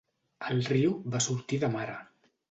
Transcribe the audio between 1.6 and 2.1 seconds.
de mare.